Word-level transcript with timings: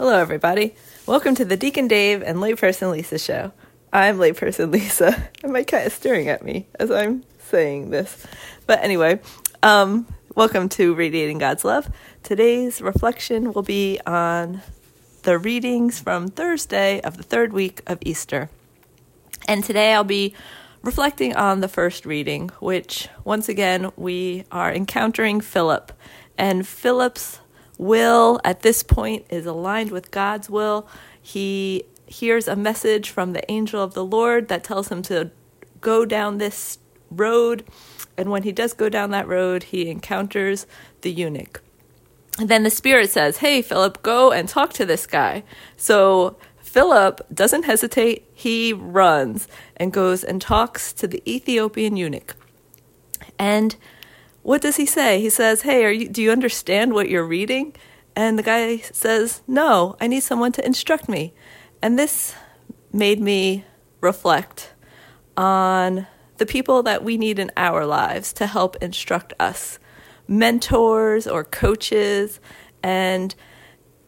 Hello, 0.00 0.18
everybody. 0.18 0.74
Welcome 1.04 1.34
to 1.34 1.44
the 1.44 1.58
Deacon 1.58 1.86
Dave 1.86 2.22
and 2.22 2.38
Layperson 2.38 2.90
Lisa 2.90 3.18
show. 3.18 3.52
I'm 3.92 4.16
Layperson 4.16 4.72
Lisa, 4.72 5.28
and 5.42 5.52
my 5.52 5.62
cat 5.62 5.86
is 5.86 5.92
staring 5.92 6.26
at 6.28 6.42
me 6.42 6.68
as 6.78 6.90
I'm 6.90 7.22
saying 7.38 7.90
this. 7.90 8.26
But 8.66 8.82
anyway, 8.82 9.20
um, 9.62 10.06
welcome 10.34 10.70
to 10.70 10.94
Radiating 10.94 11.36
God's 11.36 11.66
Love. 11.66 11.90
Today's 12.22 12.80
reflection 12.80 13.52
will 13.52 13.60
be 13.60 14.00
on 14.06 14.62
the 15.24 15.36
readings 15.36 16.00
from 16.00 16.28
Thursday 16.28 17.02
of 17.02 17.18
the 17.18 17.22
third 17.22 17.52
week 17.52 17.82
of 17.86 17.98
Easter. 18.00 18.48
And 19.46 19.62
today 19.62 19.92
I'll 19.92 20.02
be 20.02 20.32
reflecting 20.82 21.36
on 21.36 21.60
the 21.60 21.68
first 21.68 22.06
reading, 22.06 22.48
which 22.58 23.10
once 23.22 23.50
again 23.50 23.92
we 23.98 24.46
are 24.50 24.72
encountering 24.72 25.42
Philip. 25.42 25.92
And 26.38 26.66
Philip's 26.66 27.40
will 27.80 28.38
at 28.44 28.60
this 28.60 28.82
point 28.82 29.24
is 29.30 29.46
aligned 29.46 29.90
with 29.90 30.10
God's 30.10 30.50
will. 30.50 30.86
He 31.20 31.84
hears 32.06 32.46
a 32.46 32.54
message 32.54 33.08
from 33.08 33.32
the 33.32 33.50
angel 33.50 33.82
of 33.82 33.94
the 33.94 34.04
Lord 34.04 34.48
that 34.48 34.62
tells 34.62 34.88
him 34.88 35.00
to 35.02 35.30
go 35.80 36.04
down 36.04 36.36
this 36.36 36.78
road. 37.10 37.64
And 38.18 38.30
when 38.30 38.42
he 38.42 38.52
does 38.52 38.74
go 38.74 38.90
down 38.90 39.10
that 39.12 39.26
road, 39.26 39.62
he 39.64 39.88
encounters 39.88 40.66
the 41.00 41.10
eunuch. 41.10 41.62
And 42.38 42.50
then 42.50 42.64
the 42.64 42.70
Spirit 42.70 43.10
says, 43.10 43.38
Hey, 43.38 43.62
Philip, 43.62 44.02
go 44.02 44.30
and 44.30 44.46
talk 44.46 44.74
to 44.74 44.84
this 44.84 45.06
guy. 45.06 45.42
So 45.78 46.36
Philip 46.60 47.26
doesn't 47.32 47.62
hesitate. 47.62 48.28
He 48.34 48.74
runs 48.74 49.48
and 49.78 49.90
goes 49.90 50.22
and 50.22 50.40
talks 50.40 50.92
to 50.94 51.06
the 51.06 51.22
Ethiopian 51.26 51.96
eunuch. 51.96 52.36
And 53.38 53.76
what 54.42 54.62
does 54.62 54.76
he 54.76 54.86
say? 54.86 55.20
He 55.20 55.30
says, 55.30 55.62
Hey, 55.62 55.84
are 55.84 55.92
you, 55.92 56.08
do 56.08 56.22
you 56.22 56.30
understand 56.30 56.92
what 56.92 57.08
you're 57.08 57.24
reading? 57.24 57.74
And 58.16 58.38
the 58.38 58.42
guy 58.42 58.78
says, 58.78 59.42
No, 59.46 59.96
I 60.00 60.06
need 60.06 60.22
someone 60.22 60.52
to 60.52 60.64
instruct 60.64 61.08
me. 61.08 61.32
And 61.82 61.98
this 61.98 62.34
made 62.92 63.20
me 63.20 63.64
reflect 64.00 64.72
on 65.36 66.06
the 66.38 66.46
people 66.46 66.82
that 66.82 67.04
we 67.04 67.16
need 67.16 67.38
in 67.38 67.50
our 67.56 67.84
lives 67.86 68.32
to 68.34 68.46
help 68.46 68.76
instruct 68.76 69.34
us 69.38 69.78
mentors 70.26 71.26
or 71.26 71.44
coaches. 71.44 72.40
And 72.82 73.34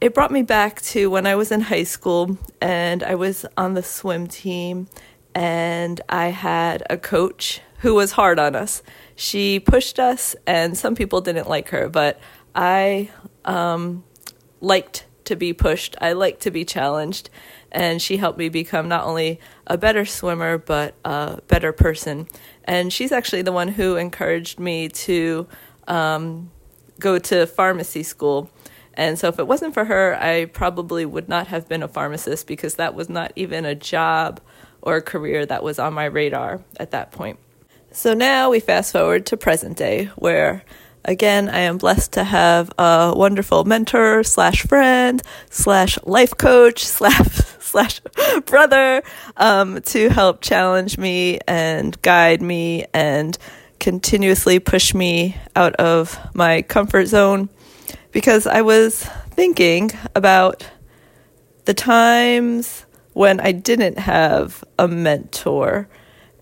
it 0.00 0.14
brought 0.14 0.30
me 0.30 0.42
back 0.42 0.80
to 0.82 1.10
when 1.10 1.26
I 1.26 1.34
was 1.34 1.50
in 1.50 1.60
high 1.60 1.82
school 1.82 2.38
and 2.60 3.02
I 3.02 3.14
was 3.16 3.44
on 3.56 3.74
the 3.74 3.82
swim 3.82 4.28
team 4.28 4.88
and 5.34 6.00
I 6.08 6.28
had 6.28 6.82
a 6.90 6.96
coach 6.96 7.60
who 7.78 7.94
was 7.94 8.12
hard 8.12 8.38
on 8.38 8.54
us. 8.54 8.82
She 9.16 9.60
pushed 9.60 9.98
us, 9.98 10.36
and 10.46 10.76
some 10.76 10.94
people 10.94 11.20
didn't 11.20 11.48
like 11.48 11.68
her, 11.70 11.88
but 11.88 12.20
I 12.54 13.10
um, 13.44 14.04
liked 14.60 15.06
to 15.24 15.36
be 15.36 15.52
pushed. 15.52 15.96
I 16.00 16.12
liked 16.12 16.40
to 16.42 16.50
be 16.50 16.64
challenged, 16.64 17.30
and 17.70 18.02
she 18.02 18.16
helped 18.16 18.38
me 18.38 18.48
become 18.48 18.88
not 18.88 19.04
only 19.04 19.40
a 19.66 19.78
better 19.78 20.04
swimmer 20.04 20.58
but 20.58 20.94
a 21.04 21.40
better 21.46 21.72
person. 21.72 22.28
And 22.64 22.92
she's 22.92 23.12
actually 23.12 23.42
the 23.42 23.52
one 23.52 23.68
who 23.68 23.96
encouraged 23.96 24.58
me 24.58 24.88
to 24.88 25.46
um, 25.86 26.50
go 26.98 27.18
to 27.18 27.46
pharmacy 27.46 28.02
school. 28.02 28.50
And 28.94 29.18
so, 29.18 29.28
if 29.28 29.38
it 29.38 29.46
wasn't 29.46 29.72
for 29.72 29.84
her, 29.84 30.18
I 30.20 30.46
probably 30.46 31.06
would 31.06 31.28
not 31.28 31.46
have 31.46 31.68
been 31.68 31.82
a 31.82 31.88
pharmacist 31.88 32.46
because 32.46 32.74
that 32.74 32.94
was 32.94 33.08
not 33.08 33.32
even 33.36 33.64
a 33.64 33.74
job 33.74 34.40
or 34.82 34.96
a 34.96 35.02
career 35.02 35.44
that 35.46 35.62
was 35.62 35.78
on 35.78 35.94
my 35.94 36.06
radar 36.06 36.60
at 36.78 36.92
that 36.92 37.12
point. 37.12 37.38
So 37.92 38.14
now 38.14 38.50
we 38.50 38.60
fast 38.60 38.92
forward 38.92 39.26
to 39.26 39.36
present 39.36 39.76
day, 39.76 40.06
where 40.16 40.62
again 41.04 41.48
I 41.48 41.60
am 41.60 41.78
blessed 41.78 42.12
to 42.12 42.24
have 42.24 42.70
a 42.78 43.12
wonderful 43.16 43.64
mentor 43.64 44.22
slash 44.22 44.62
friend 44.62 45.22
slash 45.50 45.98
life 46.04 46.36
coach 46.36 46.84
slash 46.84 47.26
slash 47.60 48.00
brother 48.46 49.02
um, 49.36 49.80
to 49.82 50.08
help 50.08 50.40
challenge 50.40 50.98
me 50.98 51.38
and 51.46 52.00
guide 52.02 52.42
me 52.42 52.84
and 52.92 53.36
continuously 53.78 54.58
push 54.58 54.94
me 54.94 55.36
out 55.56 55.74
of 55.76 56.18
my 56.34 56.62
comfort 56.62 57.06
zone 57.06 57.48
because 58.12 58.46
I 58.46 58.62
was 58.62 59.04
thinking 59.30 59.90
about 60.14 60.68
the 61.64 61.74
times 61.74 62.84
when 63.20 63.38
I 63.38 63.52
didn't 63.52 63.98
have 63.98 64.64
a 64.78 64.88
mentor 64.88 65.90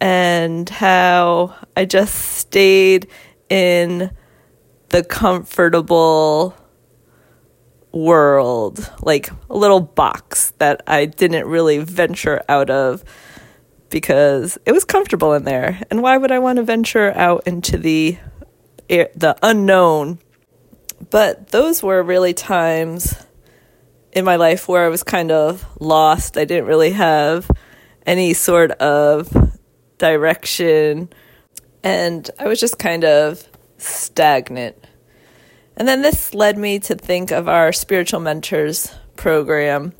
and 0.00 0.66
how 0.70 1.54
I 1.76 1.84
just 1.84 2.14
stayed 2.14 3.08
in 3.50 4.10
the 4.88 5.04
comfortable 5.04 6.56
world, 7.92 8.90
like 9.02 9.30
a 9.50 9.54
little 9.54 9.80
box 9.80 10.54
that 10.60 10.82
I 10.86 11.04
didn't 11.04 11.46
really 11.46 11.76
venture 11.76 12.42
out 12.48 12.70
of 12.70 13.04
because 13.90 14.56
it 14.64 14.72
was 14.72 14.86
comfortable 14.86 15.34
in 15.34 15.44
there. 15.44 15.78
And 15.90 16.00
why 16.00 16.16
would 16.16 16.32
I 16.32 16.38
want 16.38 16.56
to 16.56 16.62
venture 16.62 17.12
out 17.14 17.46
into 17.46 17.76
the 17.76 18.16
the 18.88 19.36
unknown? 19.42 20.20
But 21.10 21.48
those 21.48 21.82
were 21.82 22.02
really 22.02 22.32
times 22.32 23.14
in 24.12 24.24
my 24.24 24.36
life 24.36 24.68
where 24.68 24.84
I 24.84 24.88
was 24.88 25.02
kind 25.02 25.32
of 25.32 25.64
lost. 25.80 26.36
I 26.36 26.44
didn't 26.44 26.66
really 26.66 26.92
have 26.92 27.50
any 28.04 28.34
sort 28.34 28.72
of 28.72 29.30
direction 29.98 31.08
and 31.82 32.30
I 32.38 32.46
was 32.46 32.60
just 32.60 32.78
kind 32.78 33.04
of 33.04 33.46
stagnant. 33.78 34.76
And 35.76 35.88
then 35.88 36.02
this 36.02 36.34
led 36.34 36.58
me 36.58 36.78
to 36.80 36.94
think 36.94 37.30
of 37.30 37.48
our 37.48 37.72
spiritual 37.72 38.20
mentors 38.20 38.94
program 39.16 39.94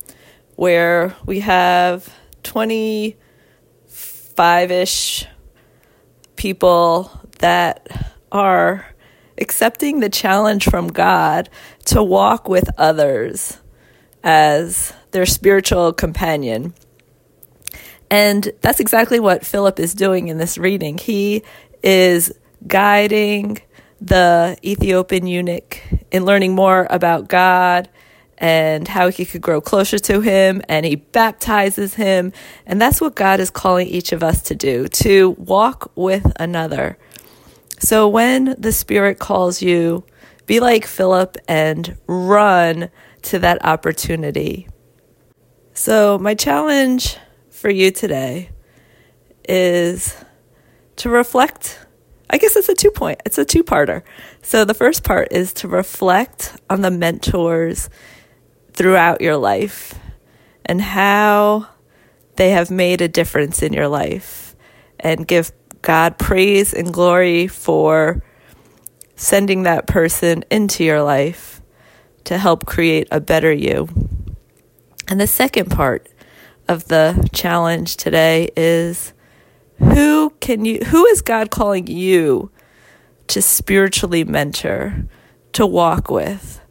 where 0.55 1.15
we 1.25 1.39
have 1.39 2.13
20 2.43 3.17
five 3.87 4.71
ish 4.71 5.25
people 6.35 7.11
that 7.39 8.15
are 8.31 8.85
accepting 9.37 9.99
the 9.99 10.09
challenge 10.09 10.65
from 10.65 10.87
God 10.87 11.49
to 11.85 12.03
walk 12.03 12.47
with 12.47 12.69
others 12.77 13.59
as 14.23 14.93
their 15.11 15.25
spiritual 15.25 15.93
companion. 15.93 16.73
And 18.09 18.51
that's 18.61 18.79
exactly 18.79 19.19
what 19.19 19.45
Philip 19.45 19.79
is 19.79 19.93
doing 19.93 20.27
in 20.27 20.37
this 20.37 20.57
reading. 20.57 20.97
He 20.97 21.43
is 21.81 22.31
guiding 22.67 23.61
the 23.99 24.57
Ethiopian 24.63 25.27
eunuch 25.27 25.81
in 26.11 26.25
learning 26.25 26.55
more 26.55 26.87
about 26.89 27.27
God 27.27 27.89
and 28.37 28.87
how 28.87 29.09
he 29.09 29.25
could 29.25 29.41
grow 29.41 29.61
closer 29.61 29.97
to 29.97 30.19
him 30.19 30.61
and 30.67 30.85
he 30.85 30.95
baptizes 30.95 31.93
him 31.93 32.33
and 32.65 32.81
that's 32.81 32.99
what 32.99 33.15
God 33.15 33.39
is 33.39 33.49
calling 33.49 33.87
each 33.87 34.11
of 34.11 34.23
us 34.23 34.41
to 34.43 34.55
do 34.55 34.87
to 34.89 35.29
walk 35.31 35.91
with 35.95 36.29
another 36.37 36.97
so 37.79 38.07
when 38.07 38.55
the 38.57 38.73
spirit 38.73 39.19
calls 39.19 39.61
you 39.61 40.03
be 40.45 40.59
like 40.59 40.85
Philip 40.85 41.37
and 41.47 41.95
run 42.07 42.89
to 43.23 43.39
that 43.39 43.65
opportunity. 43.65 44.67
So 45.73 46.19
my 46.19 46.35
challenge 46.35 47.17
for 47.49 47.69
you 47.69 47.91
today 47.91 48.49
is 49.47 50.15
to 50.97 51.09
reflect. 51.09 51.79
I 52.29 52.37
guess 52.37 52.55
it's 52.55 52.69
a 52.69 52.73
two 52.73 52.89
point 52.89 53.21
it's 53.25 53.37
a 53.37 53.45
two 53.45 53.63
parter 53.63 54.01
so 54.41 54.65
the 54.65 54.73
first 54.73 55.03
part 55.03 55.27
is 55.31 55.53
to 55.53 55.67
reflect 55.67 56.59
on 56.67 56.81
the 56.81 56.89
mentors 56.89 57.89
throughout 58.71 59.21
your 59.21 59.37
life 59.37 59.93
and 60.65 60.81
how 60.81 61.67
they 62.37 62.51
have 62.51 62.71
made 62.71 63.01
a 63.01 63.07
difference 63.07 63.61
in 63.61 63.71
your 63.71 63.87
life 63.87 64.55
and 64.99 65.27
give 65.27 65.51
God 65.83 66.17
praise 66.17 66.73
and 66.73 66.91
glory 66.91 67.47
for 67.47 68.23
sending 69.15 69.63
that 69.63 69.85
person 69.85 70.43
into 70.49 70.83
your 70.83 71.03
life 71.03 71.61
to 72.25 72.37
help 72.37 72.65
create 72.65 73.07
a 73.11 73.19
better 73.19 73.51
you. 73.51 73.87
And 75.07 75.19
the 75.19 75.27
second 75.27 75.69
part 75.69 76.07
of 76.67 76.87
the 76.87 77.29
challenge 77.33 77.97
today 77.97 78.49
is 78.55 79.13
who 79.77 80.29
can 80.39 80.65
you 80.65 80.79
who 80.85 81.05
is 81.07 81.21
God 81.21 81.51
calling 81.51 81.87
you 81.87 82.51
to 83.27 83.41
spiritually 83.41 84.23
mentor, 84.23 85.05
to 85.53 85.65
walk 85.65 86.09
with, 86.09 86.61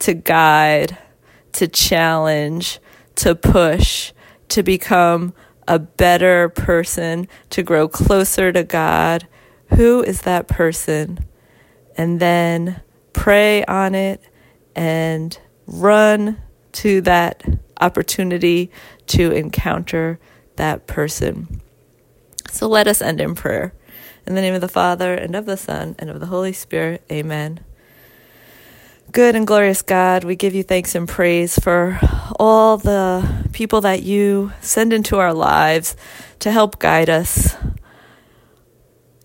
to 0.00 0.14
guide, 0.14 0.98
to 1.52 1.68
challenge, 1.68 2.80
to 3.16 3.34
push, 3.34 4.12
to 4.48 4.62
become 4.62 5.34
a 5.68 5.78
better 5.78 6.48
person, 6.48 7.28
to 7.50 7.62
grow 7.62 7.86
closer 7.86 8.52
to 8.52 8.64
God. 8.64 9.26
Who 9.76 10.02
is 10.02 10.22
that 10.22 10.48
person? 10.48 11.18
And 11.96 12.18
then 12.18 12.80
pray 13.12 13.64
on 13.66 13.94
it 13.94 14.22
and 14.74 15.38
run 15.66 16.40
to 16.72 17.00
that 17.02 17.42
opportunity 17.80 18.70
to 19.06 19.32
encounter 19.32 20.18
that 20.56 20.86
person. 20.86 21.60
So 22.50 22.68
let 22.68 22.86
us 22.86 23.00
end 23.00 23.20
in 23.20 23.34
prayer. 23.34 23.72
In 24.26 24.34
the 24.34 24.40
name 24.40 24.54
of 24.54 24.60
the 24.60 24.68
Father, 24.68 25.14
and 25.14 25.34
of 25.34 25.46
the 25.46 25.56
Son, 25.56 25.96
and 25.98 26.10
of 26.10 26.20
the 26.20 26.26
Holy 26.26 26.52
Spirit, 26.52 27.02
amen. 27.10 27.60
Good 29.12 29.34
and 29.34 29.46
glorious 29.46 29.82
God, 29.82 30.22
we 30.22 30.36
give 30.36 30.54
you 30.54 30.62
thanks 30.62 30.94
and 30.94 31.08
praise 31.08 31.58
for 31.58 31.98
all 32.38 32.76
the 32.76 33.48
people 33.52 33.80
that 33.80 34.02
you 34.02 34.52
send 34.60 34.92
into 34.92 35.18
our 35.18 35.34
lives 35.34 35.96
to 36.40 36.52
help 36.52 36.78
guide 36.78 37.10
us, 37.10 37.56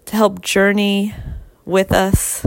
to 0.06 0.16
help 0.16 0.42
journey 0.42 1.14
with 1.66 1.92
us, 1.92 2.46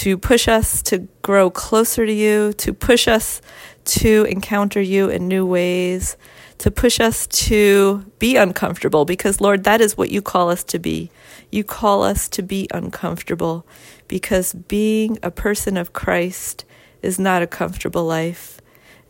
to 0.00 0.16
push 0.16 0.48
us 0.48 0.80
to 0.80 1.06
grow 1.20 1.50
closer 1.50 2.06
to 2.06 2.12
you, 2.12 2.54
to 2.54 2.72
push 2.72 3.06
us 3.06 3.42
to 3.84 4.24
encounter 4.30 4.80
you 4.80 5.10
in 5.10 5.28
new 5.28 5.44
ways, 5.44 6.16
to 6.56 6.70
push 6.70 6.98
us 7.00 7.26
to 7.26 8.10
be 8.18 8.36
uncomfortable, 8.36 9.04
because 9.04 9.42
Lord, 9.42 9.64
that 9.64 9.82
is 9.82 9.98
what 9.98 10.10
you 10.10 10.22
call 10.22 10.48
us 10.48 10.64
to 10.64 10.78
be. 10.78 11.10
You 11.50 11.64
call 11.64 12.02
us 12.02 12.30
to 12.30 12.42
be 12.42 12.66
uncomfortable 12.72 13.66
because 14.08 14.54
being 14.54 15.18
a 15.22 15.30
person 15.30 15.76
of 15.76 15.92
Christ 15.92 16.64
is 17.02 17.18
not 17.18 17.42
a 17.42 17.46
comfortable 17.46 18.06
life. 18.06 18.58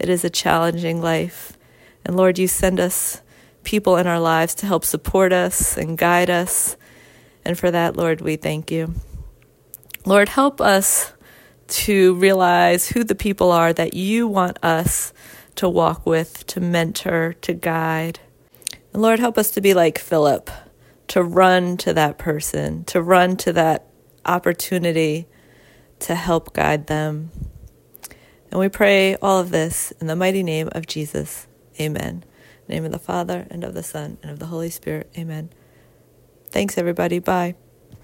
It 0.01 0.09
is 0.09 0.25
a 0.25 0.31
challenging 0.31 1.01
life. 1.01 1.57
And 2.05 2.17
Lord, 2.17 2.37
you 2.37 2.49
send 2.49 2.81
us 2.81 3.23
people 3.63 3.97
in 3.97 4.09
our 4.09 4.19
lives 4.19 4.57
to 4.57 4.67
help 4.67 4.85
support 4.85 5.33
us 5.33 5.77
and 5.77 5.97
guide 5.97 6.31
us. 6.31 6.77
And 7.45 7.57
for 7.57 7.71
that, 7.71 7.97
Lord, 7.97 8.21
we 8.23 8.35
thank 8.35 8.73
you. 8.73 8.93
Lord, 10.07 10.29
help 10.31 10.61
us 10.61 11.13
to 11.69 12.15
realize 12.15 12.89
who 12.89 13.05
the 13.05 13.15
people 13.15 13.53
are 13.53 13.73
that 13.73 13.95
you 13.95 14.27
want 14.27 14.59
us 14.63 15.13
to 15.57 15.69
walk 15.69 16.07
with, 16.07 16.47
to 16.49 16.61
mentor, 16.61 17.35
to 17.43 17.53
guide. 17.53 18.21
And 18.93 19.03
Lord, 19.03 19.21
help 19.21 19.39
us 19.39 19.51
to 19.53 19.61
be 19.61 19.75
like 19.75 19.99
Philip, 19.99 20.51
to 21.09 21.23
run 21.23 21.77
to 21.79 21.93
that 21.93 22.19
person, 22.19 22.85
to 22.85 23.03
run 23.03 23.37
to 23.39 23.53
that 23.53 23.87
opportunity 24.25 25.27
to 26.01 26.15
help 26.15 26.53
guide 26.53 26.87
them. 26.87 27.31
And 28.51 28.59
we 28.59 28.69
pray 28.69 29.17
all 29.17 29.39
of 29.39 29.51
this 29.51 29.93
in 30.01 30.07
the 30.07 30.17
mighty 30.17 30.43
name 30.43 30.69
of 30.73 30.87
Jesus. 30.87 31.47
Amen. 31.81 32.25
name 32.69 32.85
of 32.85 32.93
the 32.93 32.99
Father, 32.99 33.47
and 33.51 33.65
of 33.65 33.75
the 33.75 33.83
Son, 33.83 34.19
and 34.23 34.31
of 34.31 34.39
the 34.39 34.47
Holy 34.47 34.71
Spirit. 34.71 35.11
Amen. 35.19 35.51
Thanks, 36.51 36.79
everybody. 36.79 37.19
Bye. 37.19 37.55